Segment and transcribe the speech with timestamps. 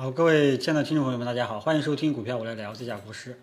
[0.00, 3.38] 好，各位亲爱的听众朋友们，大家好，欢迎收听股票我来聊这家股市。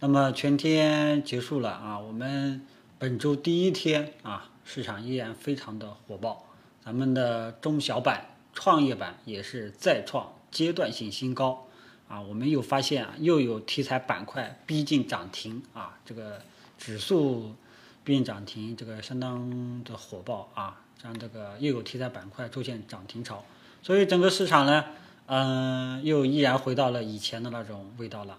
[0.00, 2.60] 那么全天结束了啊，我们
[2.98, 6.46] 本周第一天啊，市场依然非常的火爆，
[6.84, 11.64] 咱们的中小板、创业板也是再创阶段性新高
[12.08, 12.20] 啊。
[12.20, 16.40] 我们又发现啊，又有题材板块逼近涨停啊，这个
[16.76, 17.54] 指数
[18.02, 23.44] 逼近涨停，这个相当的火爆啊，像这个又有题材板块出现涨停潮，
[23.80, 24.84] 所以整个市场呢。
[25.26, 28.38] 嗯，又依然回到了以前的那种味道了，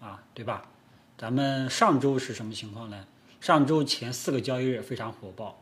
[0.00, 0.68] 啊，对吧？
[1.16, 3.06] 咱们上周是什么情况呢？
[3.40, 5.58] 上周前四个交易日非常火爆，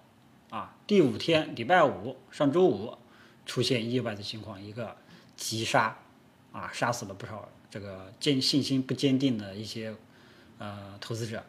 [0.50, 2.98] 啊，第五天礼拜五，上周五
[3.44, 4.96] 出现意外的情况，一个
[5.36, 5.96] 急杀，
[6.52, 9.94] 啊，杀死了不少这个坚信心不坚定的一些
[10.58, 11.44] 呃投资者，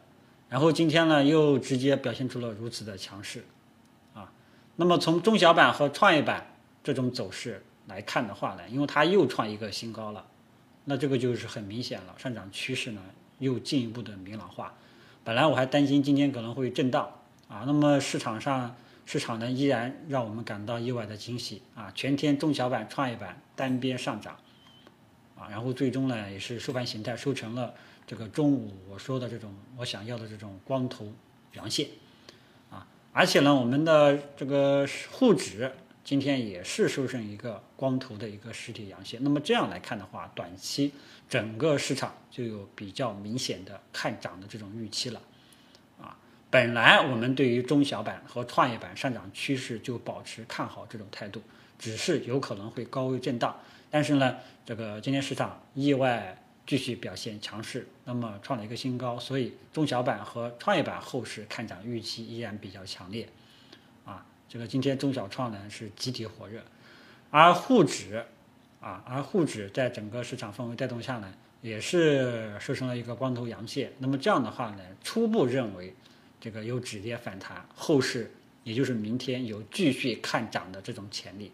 [0.48, 3.44] 然后今天呢又直接表现出了如此的强势，
[4.14, 4.30] 啊，
[4.76, 6.54] 那么从中小板和创业板
[6.84, 7.64] 这种走势。
[7.88, 10.24] 来看的话呢，因为它又创一个新高了，
[10.84, 13.00] 那这个就是很明显了，上涨趋势呢
[13.38, 14.74] 又进一步的明朗化。
[15.24, 17.10] 本来我还担心今天可能会震荡
[17.48, 18.76] 啊，那么市场上
[19.06, 24.36] 市场呢依然让我们感到意外的惊喜啊，全天中小板、创业板单边上涨
[25.34, 27.72] 啊，然后最终呢也是收盘形态收成了
[28.06, 31.10] 这个中午我说的这种我想要的这种光头
[31.54, 31.88] 阳线
[32.70, 35.72] 啊，而且呢我们的这个沪指。
[36.08, 40.90] 今天也是收成一个光头的一个实体阳线，那么这样来看的话，短期
[41.28, 45.20] 整个市场就有比较明显的看涨的这种预期了，
[46.00, 46.16] 啊，
[46.48, 51.42] 本来我们对于中小板和创业板上涨趋势就保持看好这种态度，
[51.78, 53.54] 只是有可能会高位震荡，
[53.90, 63.28] 但是呢，这个今天市场意外继续表现强势，那么创了一个新高，所以中小板和创业板后市看涨预期依然比较强烈。
[64.48, 66.62] 这个今天中小创呢是集体火热，
[67.30, 68.24] 而沪指
[68.80, 73.92] 啊，而沪指在整个市场氛围带动下呢，也是收成了一个光头阳线。
[73.98, 75.94] 那么这样的话呢，初步认为
[76.40, 78.32] 这个有止跌反弹，后市
[78.64, 81.52] 也就是明天有继续看涨的这种潜力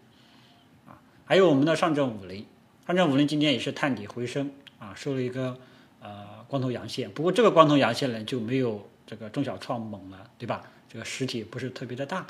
[0.87, 0.95] 啊。
[1.25, 2.47] 还有我们的上证五零，
[2.87, 5.59] 上证五零今天也是探底回升啊，收了一个
[6.01, 7.11] 呃光头阳线。
[7.11, 10.63] 不过这个光头阳线呢就没有这个中小创猛了，对吧？
[10.89, 12.25] 这个实体不是特别的大。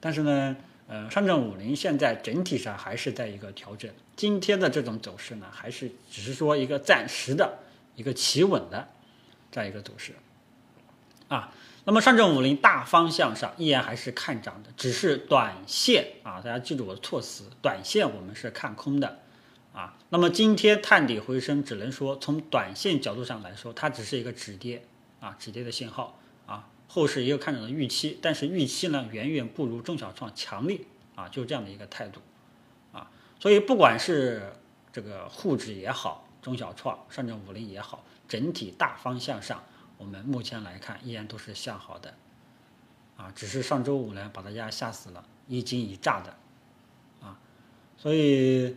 [0.00, 3.90] 但是呢，呃，上证五零现在整体上还是在一个调整。
[4.16, 7.58] 今天的这种走势呢，还是只是说一个暂时的
[7.94, 8.88] 一个企稳的
[9.50, 10.14] 这样一个走势
[11.28, 11.52] 啊。
[11.84, 19.20] 那么上证五零大方向上依然还是看涨的，只是短线啊，大家记住我的措辞，短线我们是看空的
[19.72, 19.96] 啊。
[20.10, 24.82] 那么今天探底回升，只能说从短线角度上来说，它只是一个止跌
[25.20, 26.68] 啊，止跌的信号啊。
[26.90, 30.80] 后市也有看涨的预期，但是预期呢远远不如中小创强烈
[31.14, 32.20] 啊，就是这样的一个态度
[32.92, 33.10] 啊。
[33.38, 34.52] 所以不管是
[34.90, 39.62] 这个沪指也好，中小创、上证五零也好，整体大方向上，
[39.98, 42.14] 我们目前来看依然都是向好的
[43.18, 43.30] 啊。
[43.36, 46.34] 只是上周五呢把大家吓死了，一惊一乍的
[47.20, 47.38] 啊。
[47.98, 48.74] 所以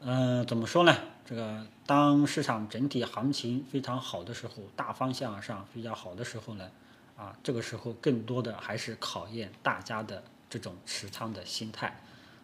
[0.00, 0.94] 嗯，怎么说呢？
[1.24, 6.70] 这个当市场整体行情非常好的时候，大方向上比较好的时候呢？
[7.16, 11.98] 啊，这个时候更多的还是考验大家的这种持仓的心态，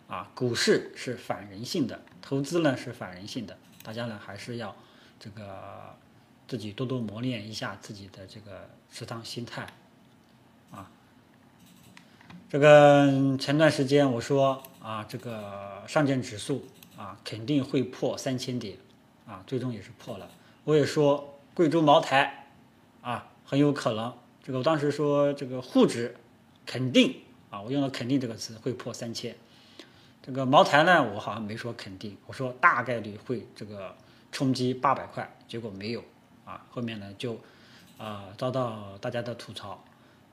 [0.09, 4.75] 啊，股市是反人性的，投资呢是反人性的，大家呢还是要
[5.21, 5.95] 这个
[6.49, 9.67] 自己多多磨练一下自己的这个持仓心态，
[10.71, 10.91] 啊，
[12.49, 16.67] 这个前段时间我说啊，这个上证指数
[16.97, 18.79] 啊肯定会破三千点，
[19.27, 20.31] 啊，最终也是破了，
[20.65, 22.49] 我也说贵州茅台
[23.03, 24.15] 啊很有可能。
[24.43, 26.17] 这个我当时说，这个沪指
[26.67, 27.15] 肯定
[27.51, 29.37] 啊，我用了“肯定”这个词会破三千。
[30.21, 33.97] 这个茅台呢，我好像没说肯定，我说大概率会这个
[34.33, 36.03] 冲击八百块，结果没有
[36.45, 36.67] 啊。
[36.71, 37.39] 后面呢就
[37.99, 39.85] 啊遭到大家的吐槽，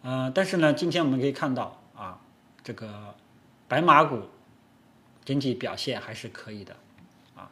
[0.01, 2.19] 嗯，但是呢，今天我们可以看到啊，
[2.63, 3.13] 这个
[3.67, 4.21] 白马股
[5.23, 6.75] 整体表现还是可以的
[7.35, 7.51] 啊。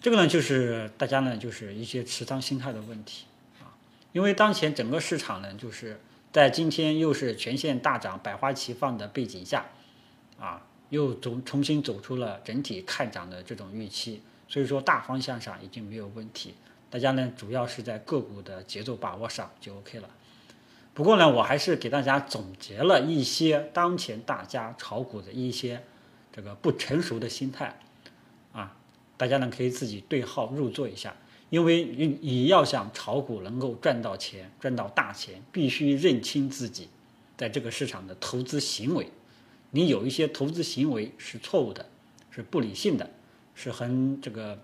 [0.00, 3.26] 这个呢就是大家呢就是一些持仓心态的问题。
[4.16, 6.00] 因为当前整个市场呢，就是
[6.32, 9.66] 在今天又是全线大涨、百花齐放的背景下，
[10.40, 16.54] 啊，又重重新走出了整体看涨的这种预期，所以说大方向上已经没有问题。
[16.88, 20.08] 大家呢，主要是在个股的节奏把握上就 OK 了。
[20.94, 25.82] 不过呢，我还是给大家总结了一些当前大家炒股的一些
[26.32, 27.78] 这个不成熟的心态，
[28.54, 28.74] 啊，
[29.18, 31.14] 大家呢可以自己对号入座一下。
[31.50, 36.88] 因为你你要想炒股能够赚到钱、赚到大钱，必须认清自己
[37.36, 39.08] 在这个市场的投资行为。
[39.70, 41.86] 你有一些投资行为是错误的，
[42.30, 43.08] 是不理性的，
[43.54, 44.58] 是很这个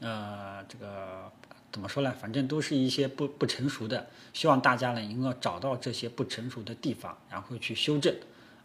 [0.00, 1.30] 呃，这个
[1.70, 2.14] 怎么说呢？
[2.20, 8.14] 反正都是一些不不成熟的，希望大家呢能够找到这些不成熟的地方，然后去修正。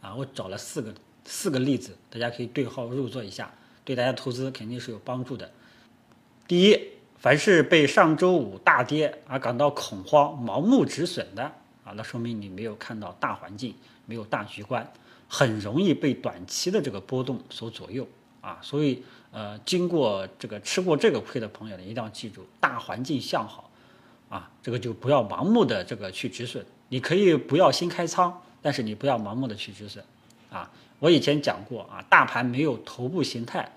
[0.00, 0.94] 啊，我找了四个
[1.24, 3.54] 四个例子，大家可以对号入座一下，
[3.84, 5.50] 对大家投资肯定是有帮助的。
[6.46, 6.78] 第一，
[7.24, 11.42] 凡是被上周五大跌而感到恐慌、盲目止损的
[11.82, 13.74] 啊，那说明你没有看到大环境，
[14.04, 14.86] 没有大局观，
[15.26, 18.06] 很容易被短期的这个波动所左右
[18.42, 18.58] 啊。
[18.60, 23.70] 所以，呃，经过这个吃过这个亏的朋友呢，一定要记住，大环境向好
[24.28, 26.62] 啊，这个就不要盲目的这个去止损。
[26.90, 30.04] 你可以不要新开仓，但是你不要盲目的去止损
[30.50, 30.70] 啊。
[30.98, 33.72] 我以前讲过啊，大盘没有头部形态，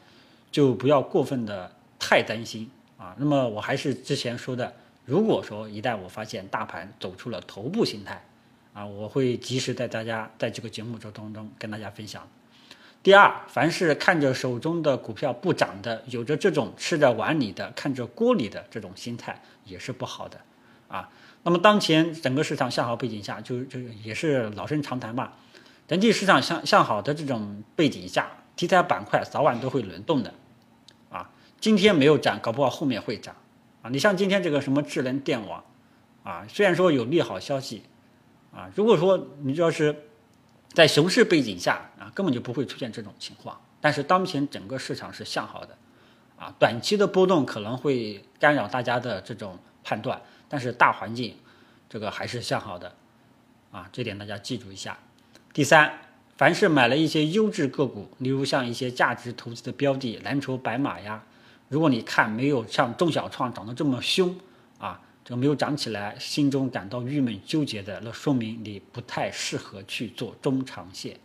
[0.52, 1.72] 就不要过分的。
[2.00, 3.16] 太担心啊！
[3.18, 4.74] 那么我还是之前说的，
[5.06, 8.24] 如果说一旦我发现大盘走出了头部形态，
[8.74, 12.28] 啊，我会及时带大家在这个节目中当中跟大家分享。
[13.04, 20.40] 第二，凡是看着手中的股票不涨的，有着这种吃着碗里的看着锅里的这种心态，也是不好的
[20.88, 21.10] 啊。
[21.44, 25.32] 那么当前整个市场向好背景下，就就也是老生常谈嘛，
[25.88, 30.34] 整体市场向向好的这种背景下，题材板块早晚都会轮动的。
[31.60, 33.36] 今天没有涨，搞不好后面会涨，
[33.82, 35.64] 啊，你像今天这个什么智能电网，
[36.24, 37.82] 啊，虽然说有利好消息，
[38.54, 40.04] 啊，如果说你要是
[40.74, 43.60] 在熊市背景下，啊，根本就不会出现这种情况。
[43.82, 45.76] 但是当前整个市场是向好的，
[46.38, 51.36] 啊，短期的波动可能会干扰大家的这种判断，但是大环境
[51.90, 52.96] 这个还是向好的，
[53.72, 54.98] 啊，这点大家记住一下。
[55.54, 56.00] 第三，
[56.38, 61.24] 凡是买了一些优质个股，例如像一些价值投资的标的，蓝筹白马呀。
[61.70, 64.34] 如果你看没有像中小创涨得这么凶
[64.78, 71.20] 啊，这个没有涨起来，心中感到郁闷纠结的，那说明你不太适合去做中长线，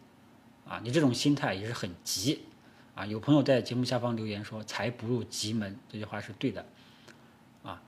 [0.67, 2.41] 啊，你这种心态也是很急，
[2.97, 6.67] 啊，有朋友在节目下方留言说“财不入急门”，这句话是对的，
[7.63, 7.81] 啊，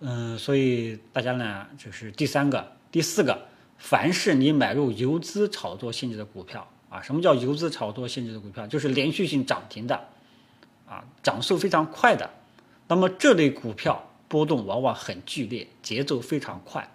[0.00, 3.46] 嗯，所以大家呢，这是第三个、第四个，
[3.76, 8.66] 凡是你买入游资炒作性质的股票，啊，什么叫游资炒作性质的股票？
[8.66, 10.08] 就是连续性涨停的。
[10.92, 12.28] 啊，涨速非常快的，
[12.86, 16.86] 那么这类股票波动往往很剧烈，节奏非常快。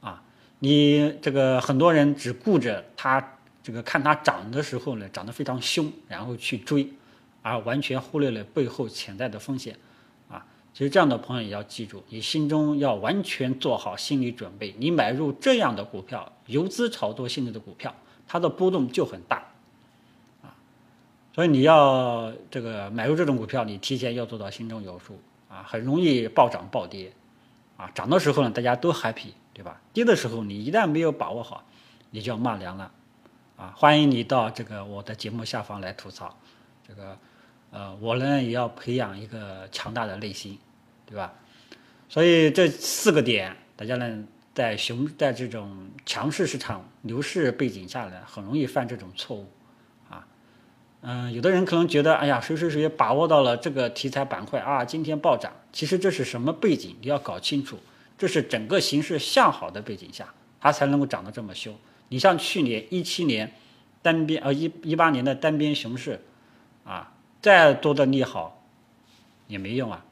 [0.00, 0.20] 啊，
[0.58, 6.92] 你这个很多人只顾着它这个看它涨的时候呢，涨得非常凶，然后去追，
[7.40, 9.76] 而完全忽略了背后潜在的风险。
[10.28, 17.94] 啊，其实这样的朋友也要记住，你心中要完全做好心理准备，你买入这样的股票，游资炒作性质的股票，
[18.26, 19.44] 它的波动就很大。
[21.38, 27.12] 所以你要这个买入这种股票，你提前要做到心中有数啊，很容易暴涨暴跌，
[27.76, 29.80] 啊，涨的时候呢大家都 happy，对吧？
[29.92, 31.64] 跌的时候你一旦没有把握好，
[32.10, 32.90] 你就要骂凉了，
[33.56, 36.36] 啊，欢迎你到这个我的节目下方来吐槽，
[36.84, 37.16] 这个，
[37.70, 40.58] 呃，我呢也要培养一个强大的内心，
[41.06, 41.32] 对吧？
[42.08, 49.46] 所以这四个点，大家呢在熊在这种强势市场牛市背景下呢，很容易犯这种错误。
[51.00, 55.52] 嗯，有的人可能觉得，哎呀，谁谁谁把握到了这个题材板块啊，今天暴涨。
[55.72, 56.96] 其实这是什么背景？
[57.00, 57.78] 你要搞清楚，
[58.18, 61.72] 这是整个形势向好的背景下，它才能够涨得这么凶。
[62.08, 63.52] 你像去年一七年
[64.02, 66.20] 单边呃一一八年的单边熊市，
[66.84, 68.60] 啊，再多的利好
[69.46, 70.04] 也没用啊。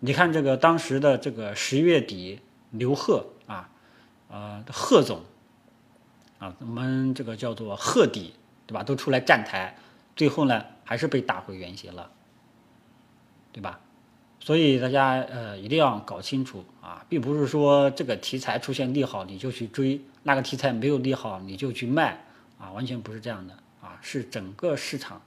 [0.00, 3.68] 你看这个当时的这个十月底，刘贺啊，
[4.30, 5.20] 呃贺总
[6.38, 8.32] 啊，我们这个叫做贺底，
[8.66, 8.82] 对吧？
[8.82, 9.76] 都出来站台。
[10.14, 12.10] 最后呢，还是被打回原形了，
[13.52, 13.80] 对吧？
[14.40, 22.24] 所以大家呃一定要搞清楚啊，并不是说这个题材出现利好你就去追，那个题材没有利好你就去卖
[22.58, 25.22] 啊，完全不是这样的啊，是整个市场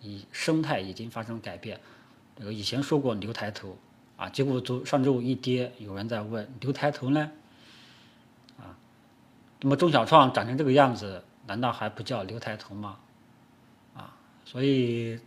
[0.00, 1.78] 以生态已经发生改变。
[2.36, 3.76] 这个以前说过牛抬头
[4.16, 7.30] 啊，结果昨上周五一跌，有人在问牛抬头呢？
[8.58, 8.72] 啊，
[9.60, 12.96] 那么中小创长成这个样子，难道还不叫牛抬头吗？
[14.44, 15.18] 所以，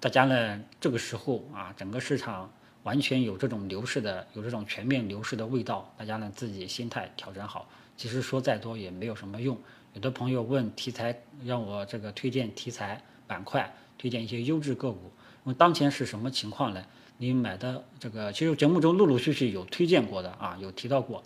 [0.00, 2.50] 大家呢，这个时候啊，整个市场
[2.84, 5.92] 完全有这种牛市的，有这种全面牛市的味道。
[5.98, 7.68] 大家呢，自己心态调整好。
[7.96, 9.58] 其实说再多也没有什么用。
[9.94, 15.12] 有的朋友问题材，让我这个推荐题材板块，推荐一些优质个股。
[15.44, 16.82] 那么当前是什么情况呢？
[17.18, 21.22] 你买的这个，其实节目中陆陆续续有推荐过的啊，有提到过。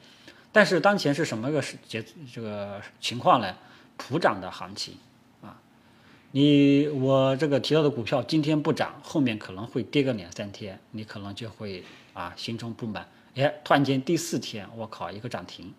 [0.52, 3.54] 但是当前是什么个节这个情况呢？
[3.96, 4.94] 普涨的行情。
[6.32, 15.72] 你我这个提到的股票今天不涨，后面可能会跌个两三天，你可能就会啊心中不满，哎，突然间第四天我靠一个涨停，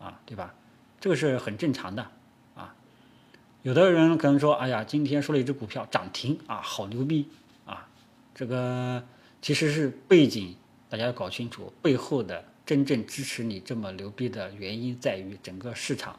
[0.00, 0.54] 啊对吧？
[1.00, 2.06] 这个是很正常的
[2.54, 2.74] 啊。
[3.62, 7.28] 有的人可能说，哎呀，今天说了一只股票涨停啊，好牛逼
[7.64, 7.88] 啊，
[8.34, 9.02] 这个
[9.40, 10.56] 其实是背景，
[10.88, 16.14] 大家要搞清楚背后的真正支持你这么牛逼的原因在于整个市场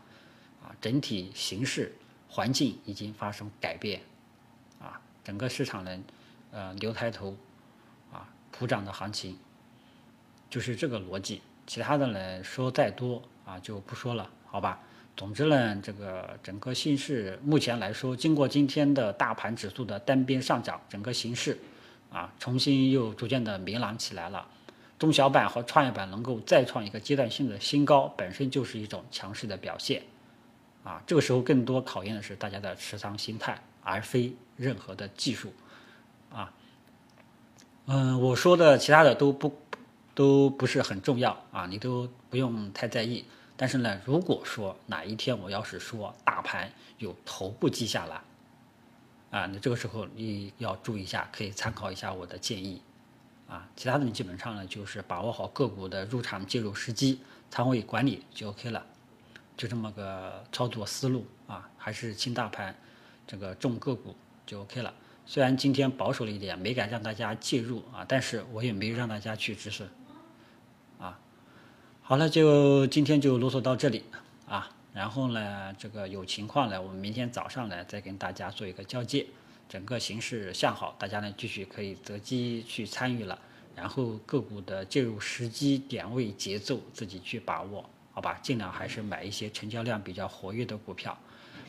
[0.63, 1.93] 啊整体形势
[2.33, 3.99] 环境已经发生改变
[4.79, 5.99] 啊，整个市场呢
[6.51, 7.35] 呃牛抬头
[8.09, 9.37] 啊普涨的行情
[10.49, 14.79] 就是这个逻辑，其他的呢说再多啊就不说了，好吧？
[15.17, 21.59] 总之呢，这个整个形势目前来说，经过今天的大盘指数的单边上涨，整个形势
[22.09, 24.47] 啊重新又逐渐的明朗起来了。
[24.97, 30.01] 中小板和创业板能够再创一个阶段性的新高，本身就是一种强势的表现
[30.83, 31.01] 啊。
[31.05, 35.53] 这个时候更多考验的是大家的持仓心态，而非任何的技术
[36.31, 36.51] 啊。
[37.87, 39.57] 嗯，我说的其他的都不
[40.13, 43.25] 都不是很重要啊，你都不用太在意。
[43.57, 48.23] 但是呢，如果说哪一天我要是说大盘有头部迹象了，
[49.29, 52.81] 啊，那这个时候你要注意一下，可以参考一下我的建议，
[53.47, 57.19] 啊，其他的你基本上呢就是把握好个股的入场介入时机，
[57.51, 58.83] 仓位管理就 OK 了，
[59.55, 62.75] 就这么个操作思路啊，还是轻大盘，
[63.27, 64.15] 这个重个股
[64.45, 64.93] 就 OK 了。
[65.25, 69.87] 虽然今天保守了一点，没敢让大家介入啊，但是我也没让大家去止损。
[70.99, 71.19] 啊
[72.01, 74.03] 好了，就今天就啰嗦到这里
[74.47, 74.69] 啊。
[74.93, 79.25] 然后呢，这个有情况呢，我们明天早上呢再跟大家做一个交接。
[79.69, 83.39] 整个形势向好，大家呢继续可以择机去参与了。
[83.73, 87.89] 然后个股的介入时机、点位、节奏自己去把握，
[88.21, 88.39] 吧？
[88.41, 91.17] 尽量还是买一些成交量比较活跃的股票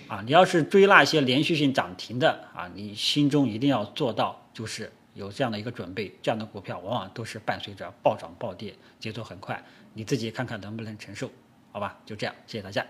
[0.07, 0.23] 啊。
[0.25, 6.15] 你要是追那些连续性涨停的啊，你心中一定要做到就是有这样的一个准备。
[6.23, 9.61] 这样的股票往往都是伴随着暴涨暴跌，节奏很快。
[9.95, 11.31] 你自己看看能不能承受，
[11.73, 11.99] 好吧？
[12.05, 12.87] 就这样，谢谢大家。